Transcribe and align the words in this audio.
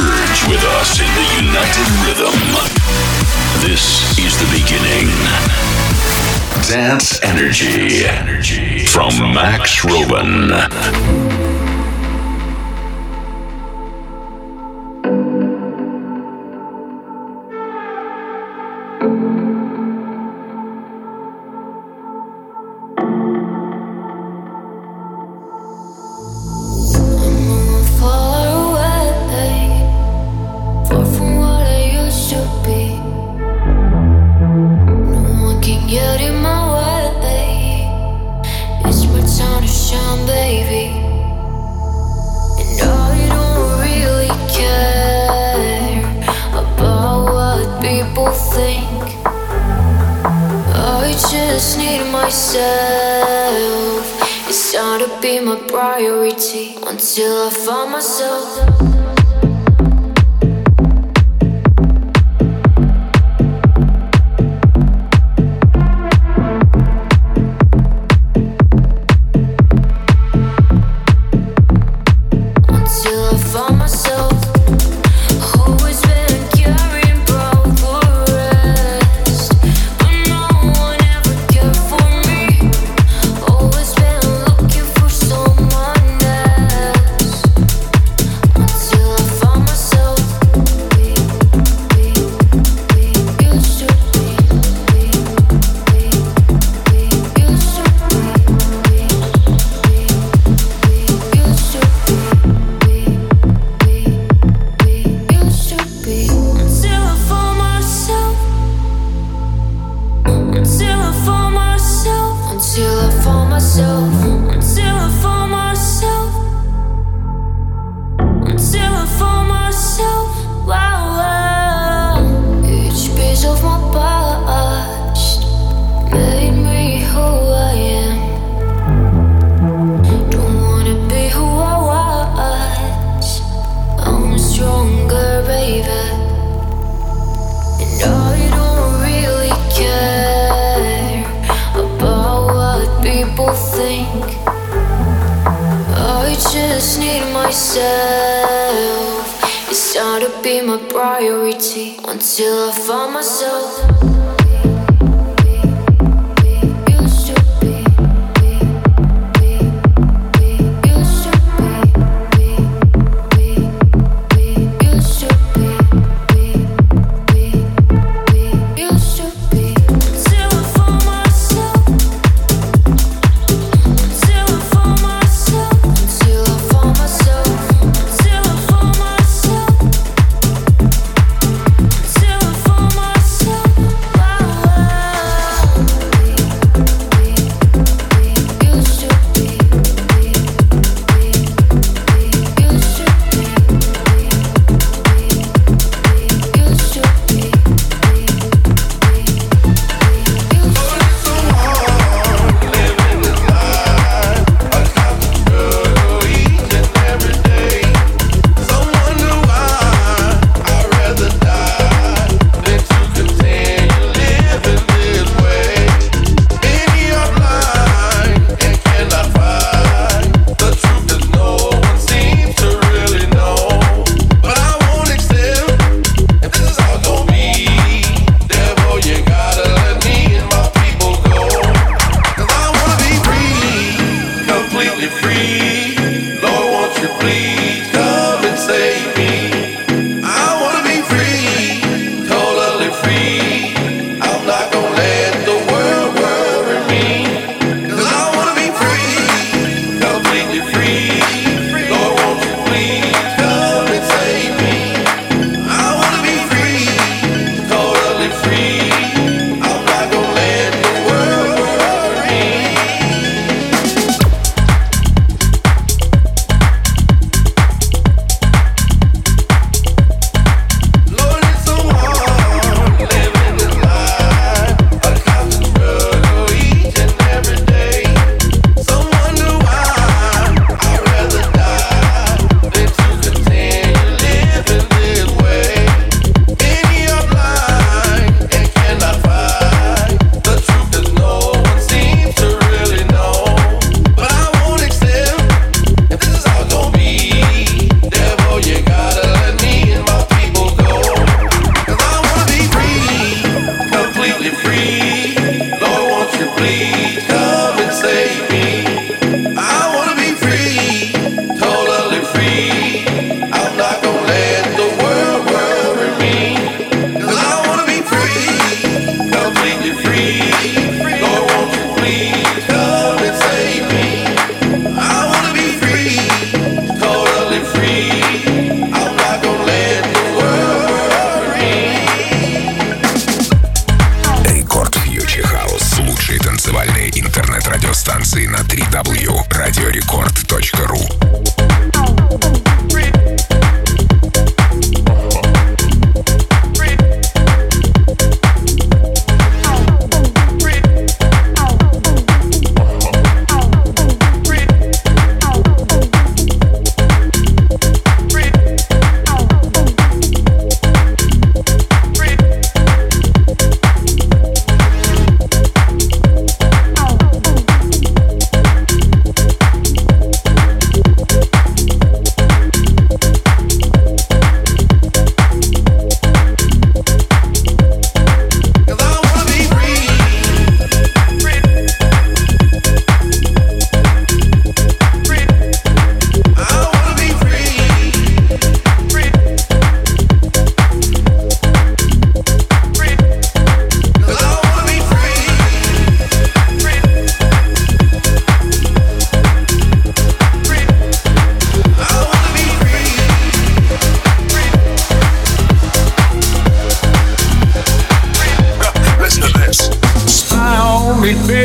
Merge 0.00 0.48
with 0.48 0.64
us 0.80 0.98
in 0.98 1.10
the 1.14 1.28
united 1.44 1.88
rhythm. 2.06 2.40
This 3.60 4.00
is 4.18 4.32
the 4.38 4.48
beginning. 4.50 5.08
Dance 6.66 7.20
Energy. 7.22 8.06
Energy. 8.06 8.86
From 8.86 9.10
Max 9.34 9.84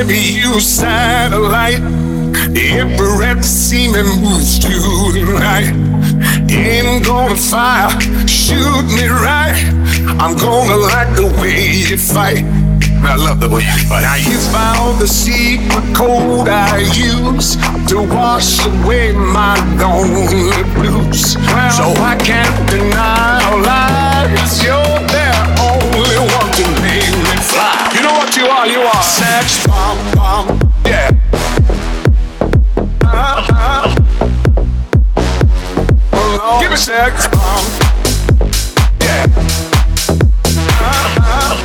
baby, 0.04 0.20
you 0.20 0.60
satellite. 0.60 1.80
Every 2.58 3.12
red 3.18 3.46
semen 3.46 4.06
moves 4.22 4.60
to 4.60 4.76
the 5.16 5.24
right. 5.40 5.72
Ain't 6.52 7.06
gonna 7.06 7.36
fire, 7.36 7.90
shoot 8.28 8.86
me 8.98 9.08
right. 9.08 9.56
I'm 10.20 10.36
gonna 10.36 10.76
like 10.76 11.16
the 11.16 11.28
way 11.40 11.72
you 11.90 11.98
fight. 11.98 12.44
I 13.08 13.16
love 13.16 13.40
the 13.40 13.50
way 13.50 13.62
you 13.62 13.80
fight. 13.88 14.02
Now 14.02 14.16
you 14.16 14.38
found 14.52 15.00
the 15.00 15.08
secret 15.08 15.88
code 15.96 16.50
I 16.50 16.80
use 16.94 17.56
to 17.90 17.98
wash 18.02 18.66
away 18.66 19.14
my 19.14 19.56
lonely 19.80 20.64
blues. 20.76 21.38
Well, 21.38 21.72
so 21.72 21.86
I 22.12 22.18
can't 22.20 22.58
deny 22.70 23.44
all 23.48 23.62
lies. 23.62 24.64
You're 24.64 25.08
there. 25.08 25.55
What 28.66 28.74
you 28.74 28.82
are? 28.82 29.04
Sex 29.04 29.68
bomb 29.68 29.98
bomb. 30.16 30.48
Yeah. 30.86 31.12
Uh-huh. 33.04 33.94
Give 36.62 36.72
me 36.72 36.78
sex 36.78 37.28
bomb. 37.28 37.66
Yeah. 39.02 39.26
Uh-huh. 40.82 41.56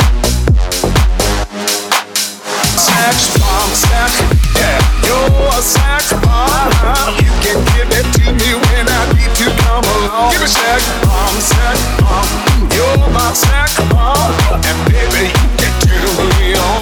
Sex 2.76 3.38
bomb, 3.38 3.70
sex, 3.72 4.20
yeah, 4.56 4.80
you're 5.06 5.48
a 5.48 5.62
sex 5.62 6.12
bomb. 6.20 7.16
You 7.16 7.32
can 7.40 7.58
give 7.72 7.88
it 7.96 8.06
to 8.18 8.24
me 8.28 8.50
when 8.60 8.84
I 8.88 9.00
need 9.16 9.32
to 9.40 9.46
come 9.62 9.84
along. 9.84 10.32
Give 10.32 10.42
me 10.42 10.48
sex 10.48 10.84
bomb, 11.04 11.36
sex 11.40 11.80
bomb. 12.00 12.28
You're 12.76 13.08
my 13.10 13.32
sex 13.32 13.76
bomb, 13.88 14.32
and 14.64 14.78
baby 14.92 15.59
on. 16.06 16.80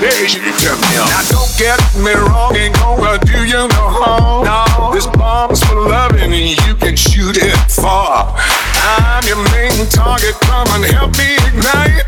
You 0.00 0.40
can 0.56 0.80
me 0.88 0.96
on. 0.96 1.08
Now 1.08 1.22
don't 1.28 1.52
get 1.58 1.78
me 1.96 2.12
wrong, 2.14 2.56
ain't 2.56 2.74
gonna 2.76 3.18
do 3.24 3.44
you 3.44 3.68
no 3.68 3.84
harm. 3.92 4.94
This 4.94 5.06
bomb's 5.06 5.62
for 5.64 5.88
loving, 5.88 6.32
and 6.32 6.66
you 6.66 6.74
can 6.74 6.96
shoot 6.96 7.36
it 7.36 7.56
far. 7.68 8.34
I'm 8.80 9.24
your 9.26 9.40
main 9.52 9.86
target, 9.88 10.34
come 10.40 10.68
and 10.72 10.84
help 10.84 11.16
me 11.18 11.36
ignite. 11.48 12.04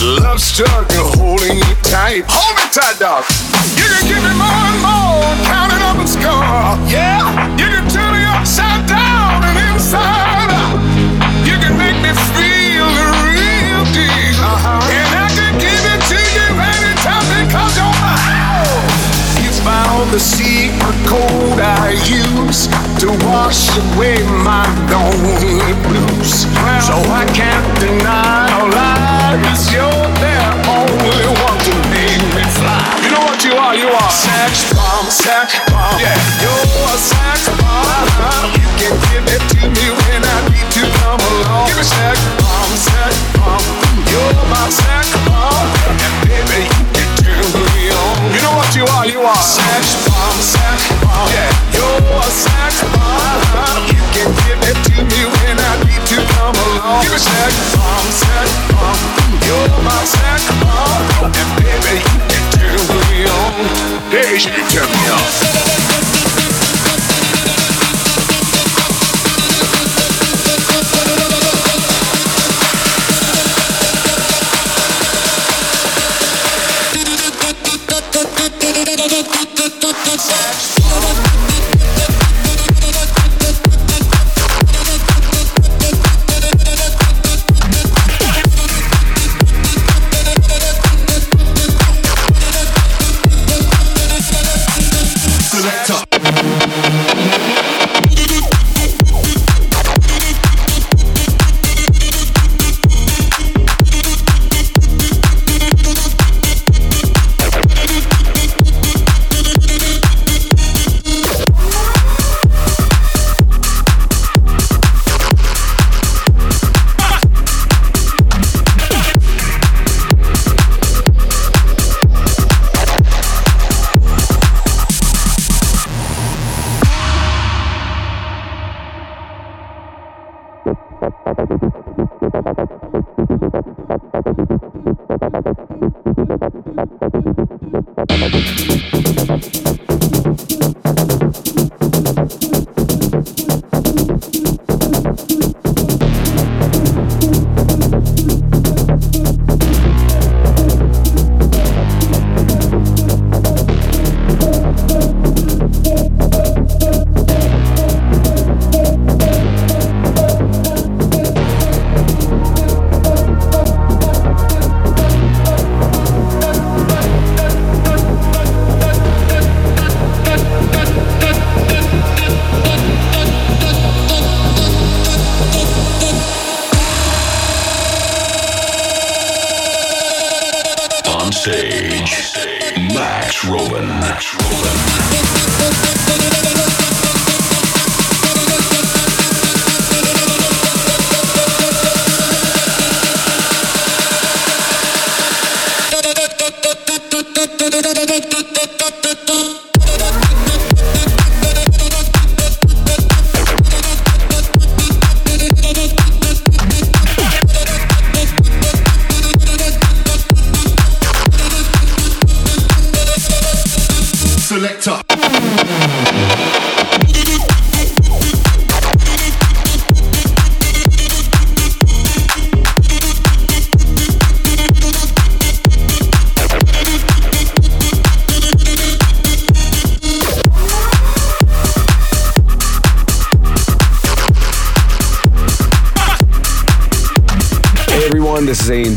Love 0.00 0.40
struggle 0.40 1.12
holding 1.16 1.58
you 1.58 1.74
tight. 1.82 2.24
Hold 2.28 2.56
me 2.56 2.64
tight, 2.72 2.98
dog. 2.98 3.24
You 3.76 3.84
can 3.84 4.04
give 4.08 4.22
me 4.24 4.32
more 4.36 4.48
and 4.48 4.80
more, 4.80 5.24
counting 5.44 5.82
up 5.84 5.96
and 6.00 6.08
score. 6.08 6.76
Yeah, 6.88 7.20
you 7.56 7.68
can 7.68 7.84
turn 7.88 8.12
me 8.12 8.24
upside 8.32 8.86
down 8.88 9.44
and 9.44 9.56
inside 9.74 10.50
out. 10.52 10.80
You 11.44 11.56
can 11.60 11.76
make 11.76 11.96
me 12.00 12.12
feel 12.32 12.86
the 12.88 13.06
real 13.28 13.84
deal. 13.92 14.25
The 20.10 20.20
secret 20.20 20.98
code 21.06 21.60
I 21.60 21.90
use 22.06 22.68
to 23.02 23.08
wash 23.26 23.68
away 23.74 24.22
my 24.44 24.66
lonely 24.90 25.74
blues. 25.82 26.46
So 26.86 26.94
I 27.10 27.26
can't 27.34 27.66
deny 27.80 28.46
or 28.60 28.70
lie. 28.70 29.40
It's 29.50 29.72
you're 29.72 30.10
there, 30.22 30.52
only 30.68 31.26
one 31.42 31.58
to 31.66 31.74
make 31.90 32.22
me 32.34 32.44
fly. 32.54 32.86
You 33.02 33.10
know 33.14 33.24
what 33.26 33.44
you 33.44 33.54
are? 33.54 33.74
You 33.74 33.88
are 33.88 34.10
sex 34.10 34.72
bomb, 34.72 35.10
sex 35.10 35.58
bomb. 35.70 36.00
Yeah, 36.00 36.14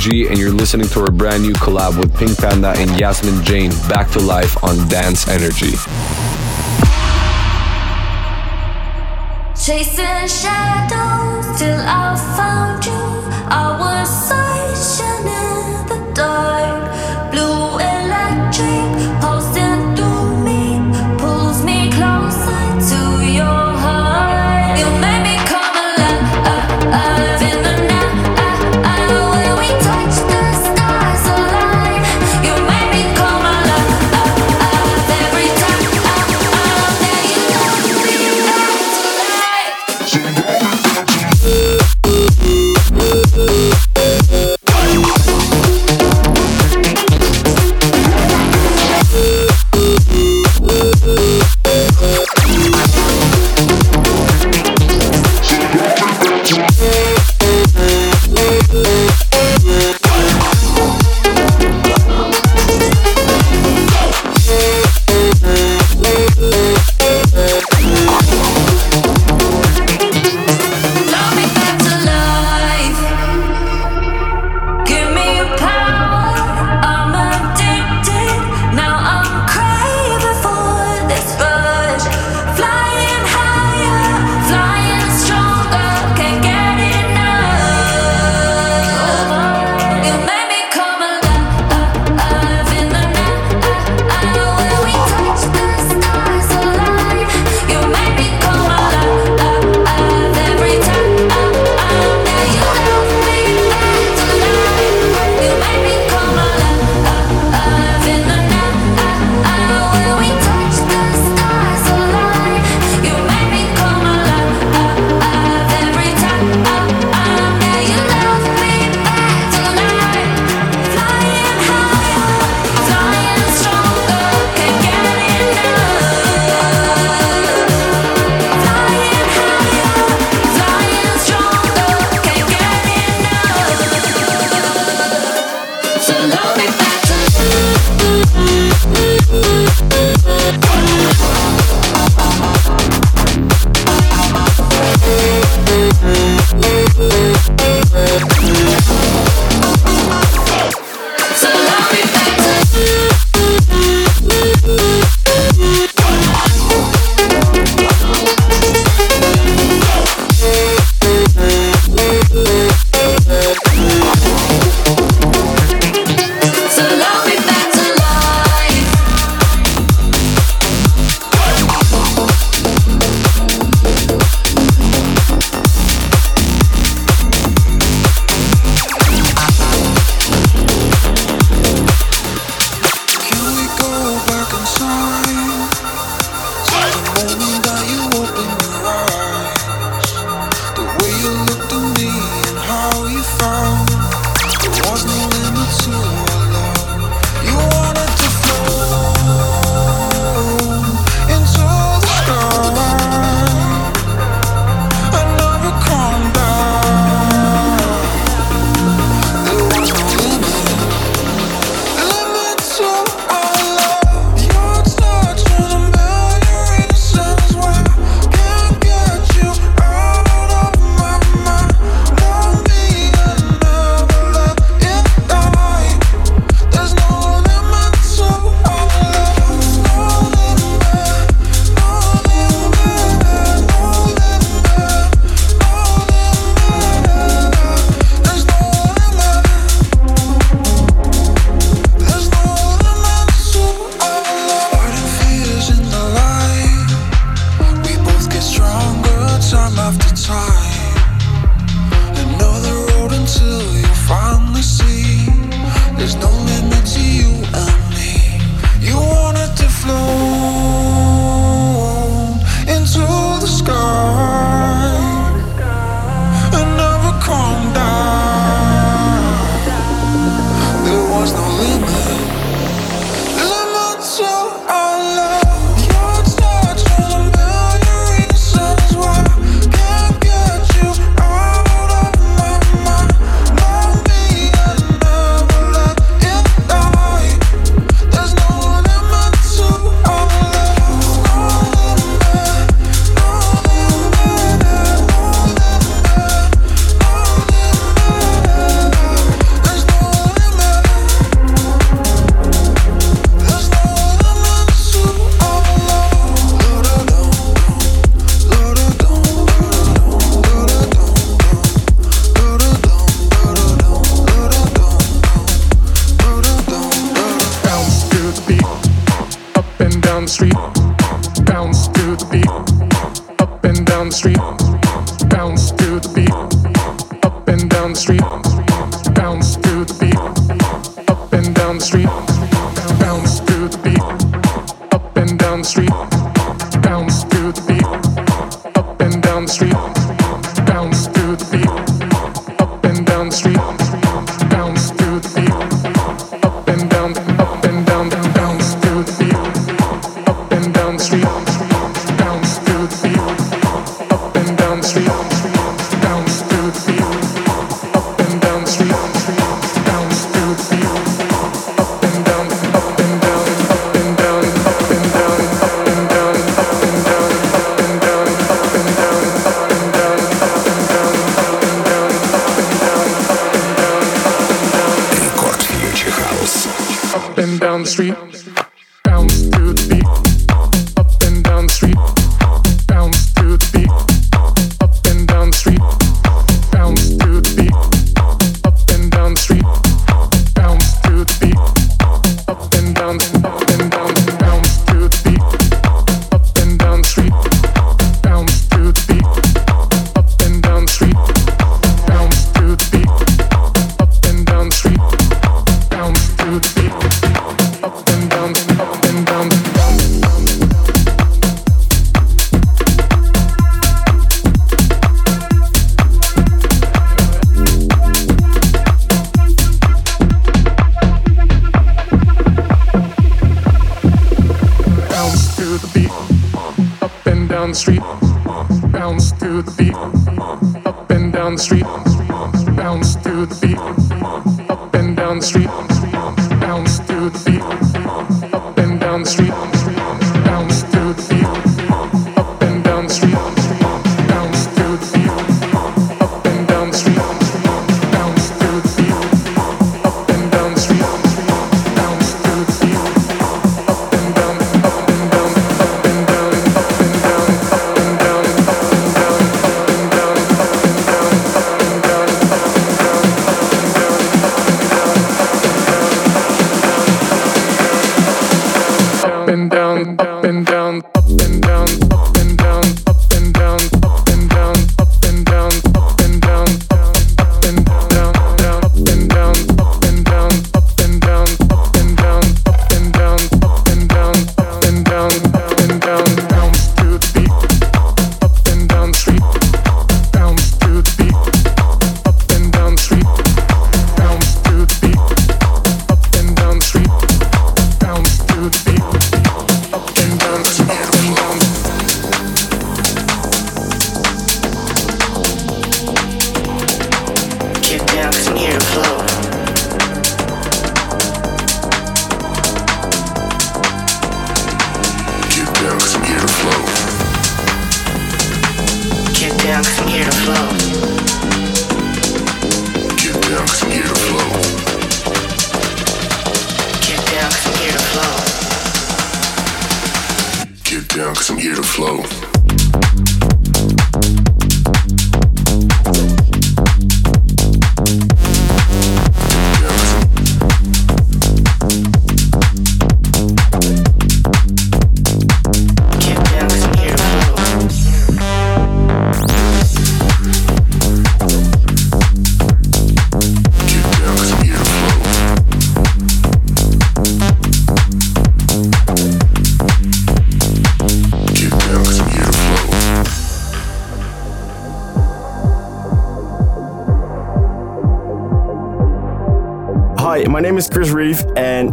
and 0.09 0.37
you're 0.37 0.51
listening 0.51 0.87
to 0.87 1.01
our 1.01 1.11
brand 1.11 1.43
new 1.43 1.53
collab 1.53 1.97
with 1.97 2.15
Pink 2.17 2.35
Panda 2.37 2.73
and 2.77 2.99
Yasmin 2.99 3.43
Jane, 3.43 3.69
Back 3.87 4.09
to 4.11 4.19
Life 4.19 4.61
on 4.63 4.75
Dance 4.87 5.27
Energy. 5.27 5.71
Chasing 9.55 10.27
shadows 10.27 11.59
till 11.59 11.79
I 11.79 12.15
found 12.35 12.85
you. 12.85 12.91
I 13.51 13.77
was 13.79 14.09
searching 14.27 14.48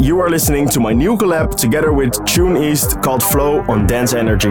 you 0.02 0.20
are 0.20 0.28
listening 0.28 0.68
to 0.68 0.78
my 0.78 0.92
new 0.92 1.16
collab 1.16 1.54
together 1.54 1.94
with 1.94 2.12
Tune 2.26 2.58
East 2.58 3.00
called 3.00 3.22
Flow 3.22 3.60
on 3.62 3.86
Dance 3.86 4.12
Energy. 4.12 4.50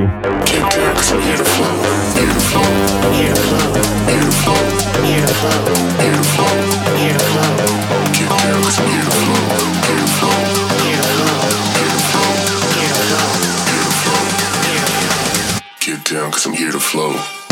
Get 15.79 16.03
down, 16.05 16.31
cause 16.31 16.47
I'm 16.47 16.53
here 16.53 16.71
to 16.71 16.79
flow. 16.79 17.44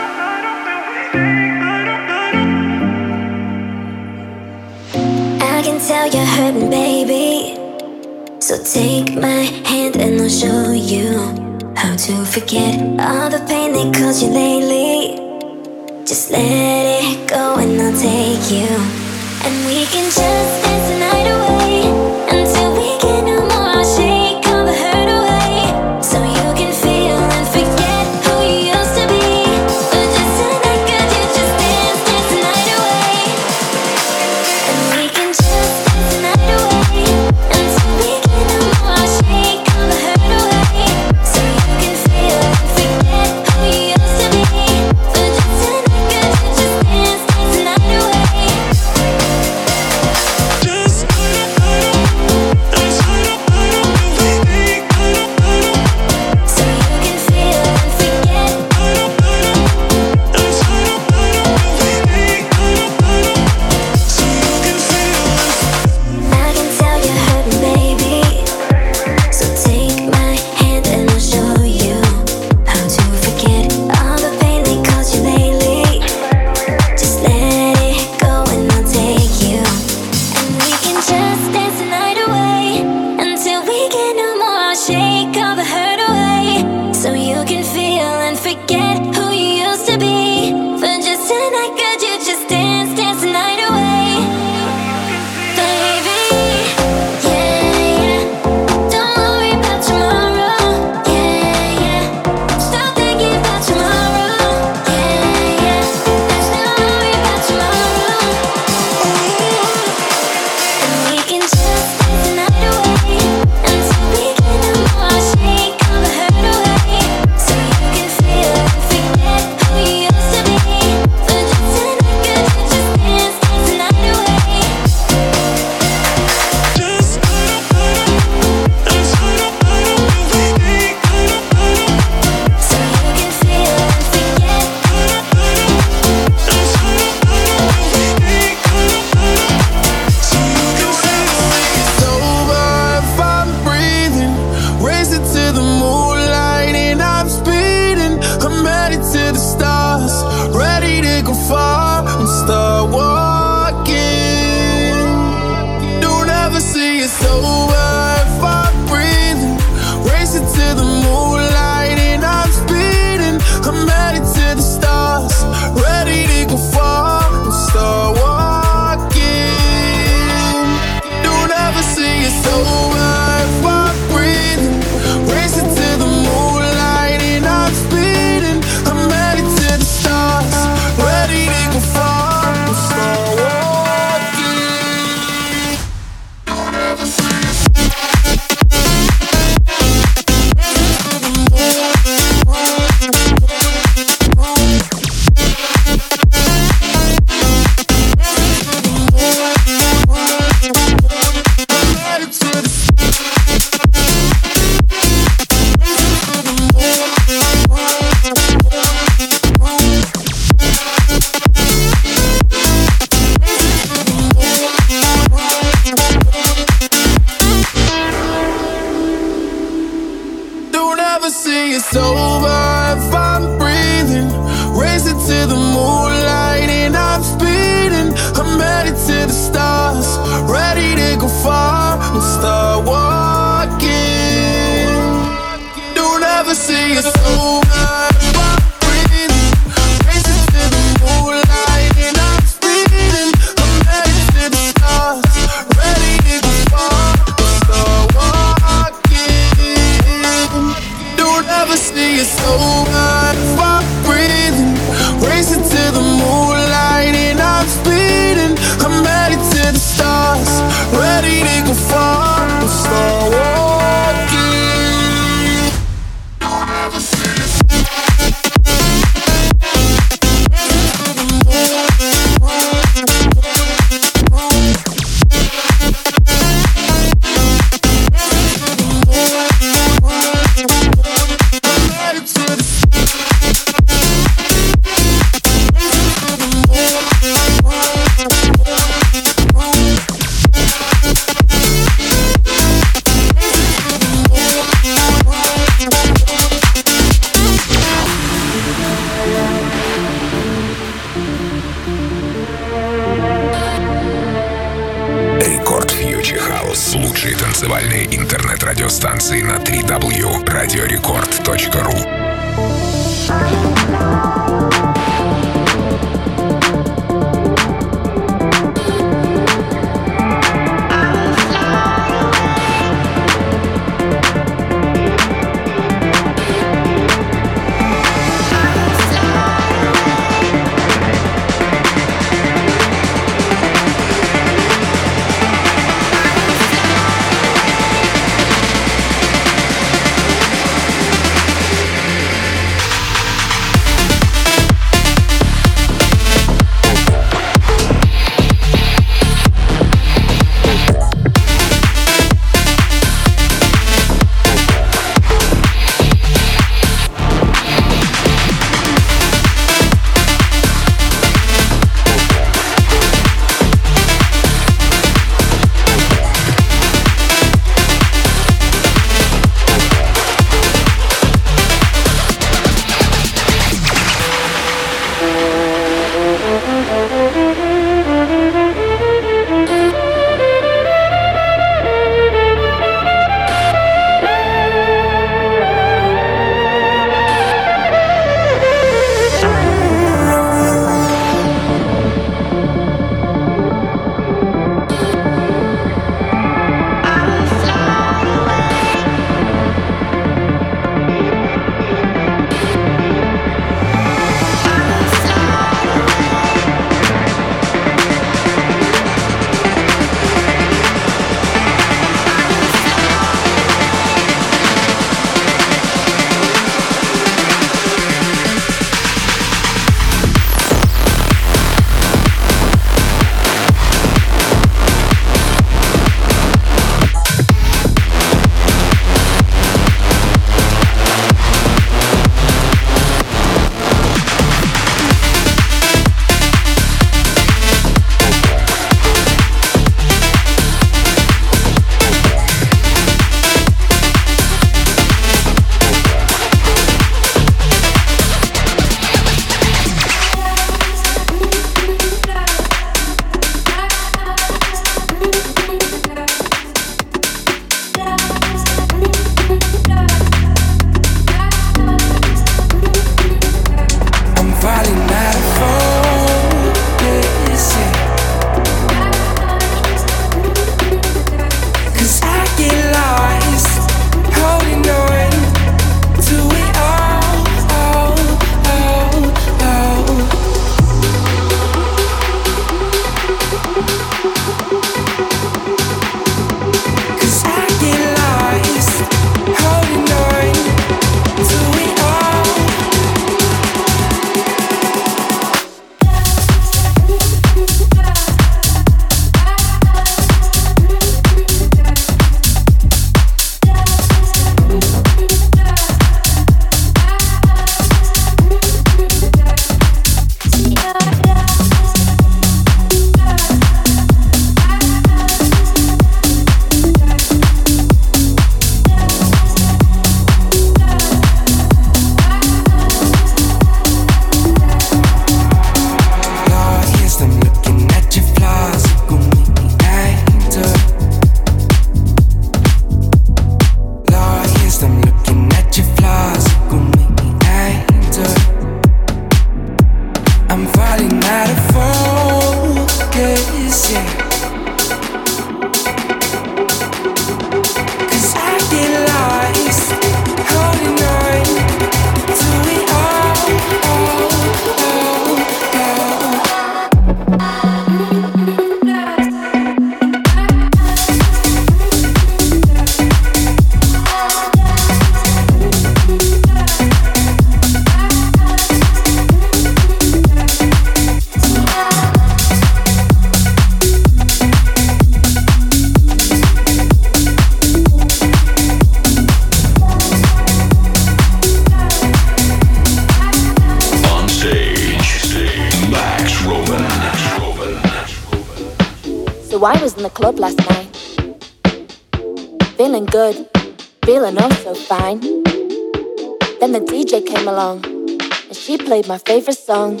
Played 598.90 599.06
my 599.06 599.18
favorite 599.18 599.56
song, 599.56 600.00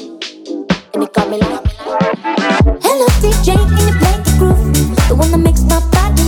and 0.92 1.02
it 1.04 1.12
got 1.12 1.30
me 1.30 1.38
like, 1.38 1.66
Hello 2.82 3.06
DJ, 3.22 3.54
can 3.54 3.86
you 3.86 3.94
play 4.00 4.16
the 4.24 4.34
groove? 4.38 5.08
The 5.08 5.14
one 5.14 5.30
that 5.30 5.38
makes 5.38 5.62
my 5.62 5.80
body 5.90 6.19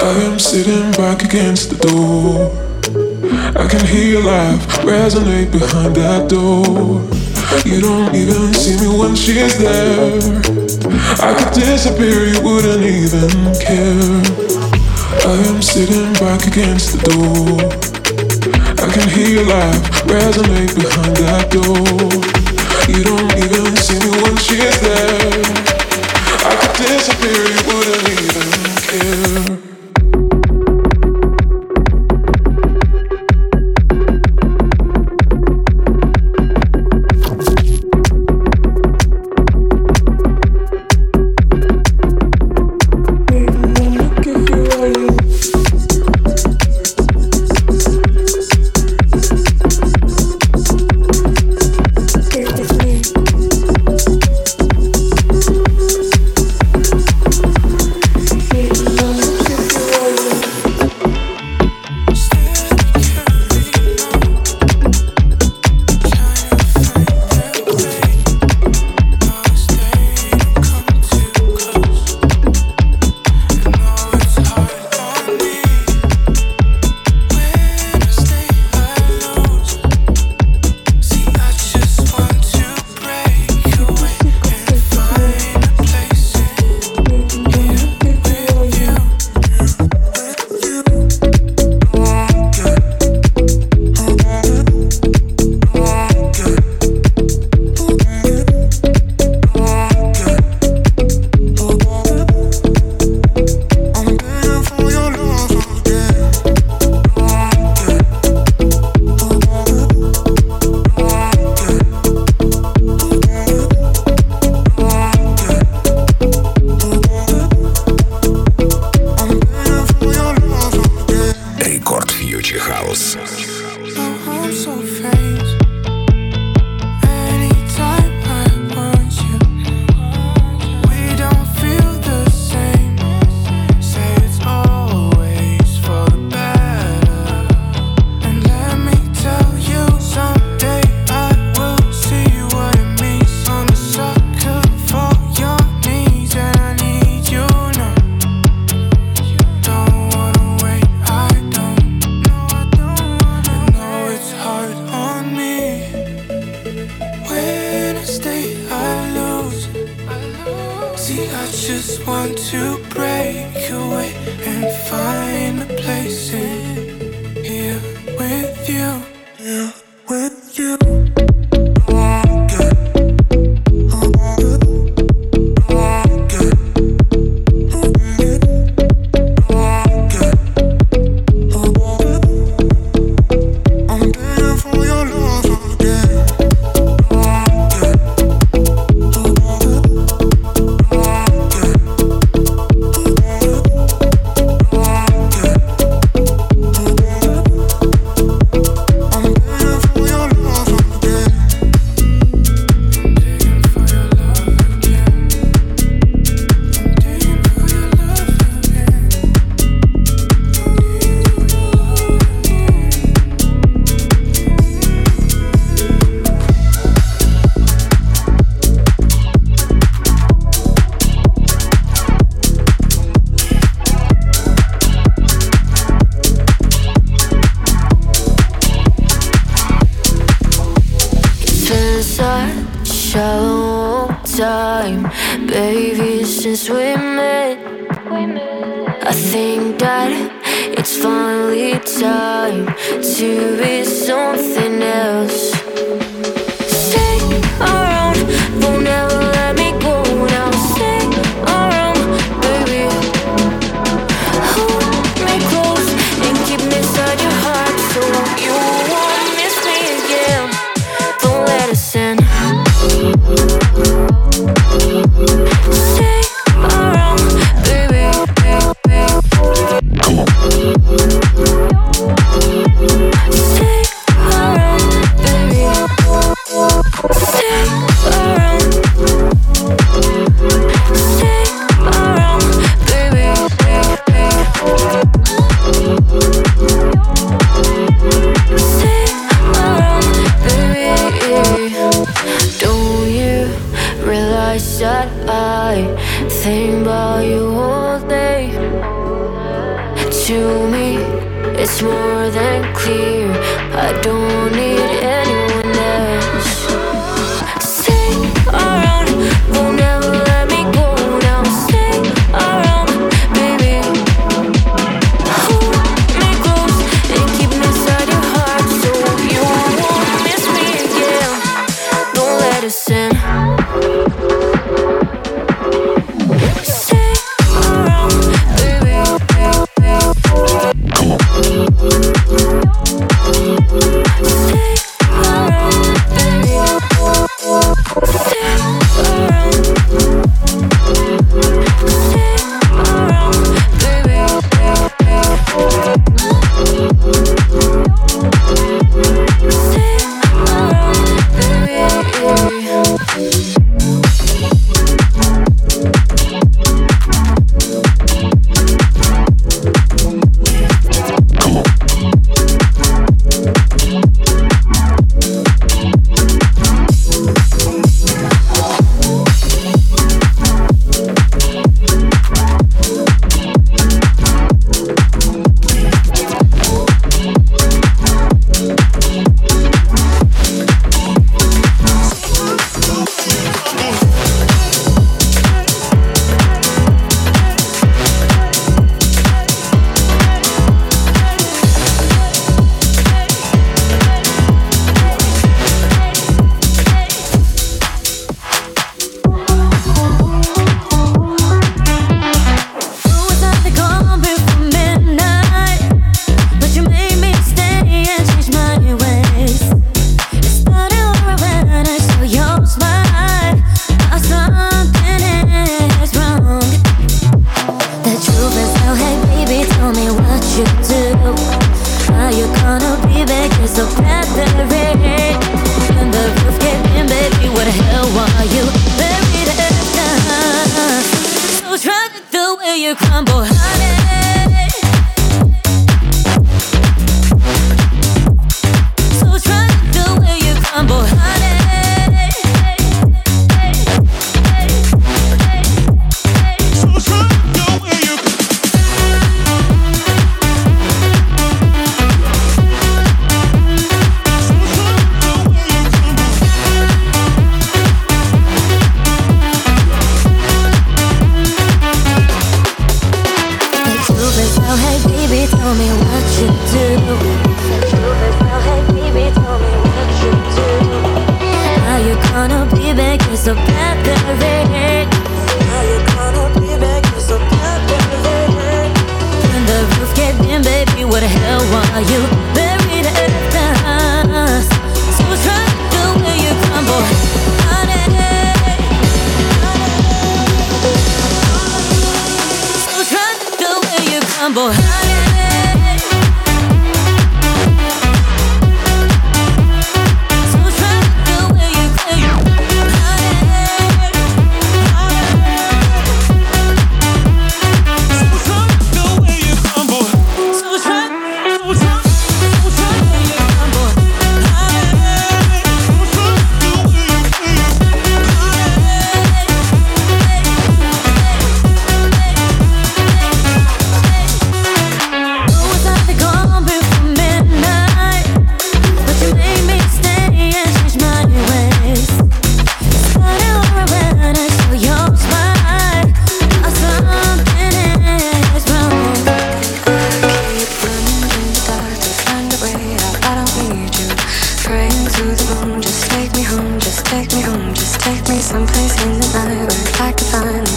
I 0.00 0.12
am 0.24 0.38
sitting 0.38 0.90
back 0.92 1.22
against 1.22 1.70
the 1.70 1.76
door. 1.76 2.50
I 3.54 3.68
can 3.68 3.84
hear 3.86 4.16
your 4.16 4.24
laugh 4.24 4.60
resonate 4.80 5.52
behind 5.52 5.96
that 5.96 6.28
door. 6.28 7.02
You 7.64 7.80
don't 7.80 8.14
even 8.14 8.54
see 8.54 8.76
me 8.80 8.88
when 8.98 9.14
she's 9.14 9.58
there. 9.58 10.16
I 11.20 11.34
could 11.36 11.52
disappear, 11.52 12.24
you 12.26 12.40
wouldn't 12.42 12.82
even 12.82 13.30
care. 13.60 14.22
I 15.28 15.36
am 15.50 15.60
sitting 15.60 16.12
back 16.14 16.46
against 16.46 16.92
the 16.92 17.00
door. 17.12 17.60
I 18.82 18.90
can 18.90 19.08
hear 19.10 19.28
your 19.28 19.46
laugh 19.46 19.82
resonate 20.08 20.74
behind 20.74 21.16
that 21.22 21.50
door. 21.50 22.32
You 22.88 23.04
don't 23.04 23.32
even 23.36 23.76
see 23.76 23.98
me 24.00 24.22
when 24.22 24.36
she's 24.38 24.80
there. 24.80 25.41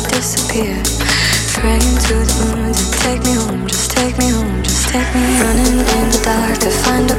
disappear. 0.09 0.81
Praying 1.53 1.97
to 2.07 2.15
the 2.17 2.55
moon 2.55 2.73
to 2.73 2.85
take 3.03 3.21
me 3.23 3.33
home, 3.33 3.67
just 3.67 3.91
take 3.91 4.17
me 4.17 4.29
home, 4.29 4.63
just 4.63 4.89
take 4.89 5.07
me 5.13 5.21
running 5.41 5.79
in 5.79 6.09
the 6.09 6.21
dark 6.23 6.57
to 6.59 6.69
find 6.69 7.14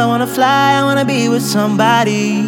I 0.00 0.06
wanna 0.06 0.26
fly, 0.26 0.74
I 0.74 0.82
wanna 0.82 1.04
be 1.04 1.28
with 1.28 1.42
somebody. 1.42 2.42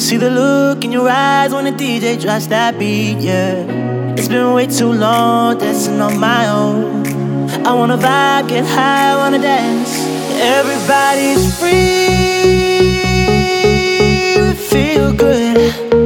See 0.00 0.16
the 0.16 0.30
look 0.30 0.84
in 0.84 0.90
your 0.90 1.08
eyes 1.08 1.52
when 1.54 1.64
the 1.64 1.70
DJ 1.70 2.20
drops 2.20 2.48
that 2.48 2.78
beat, 2.78 3.18
yeah. 3.18 4.14
It's 4.16 4.26
been 4.26 4.52
way 4.52 4.66
too 4.66 4.92
long 4.92 5.58
dancing 5.58 6.00
on 6.00 6.18
my 6.18 6.48
own. 6.48 7.06
I 7.64 7.72
wanna 7.72 7.96
vibe, 7.96 8.48
get 8.48 8.64
high, 8.64 9.12
I 9.12 9.16
wanna 9.16 9.38
dance. 9.38 9.92
Everybody's 10.40 11.44
free, 11.58 12.08
feel 14.54 15.12
good. 15.12 16.01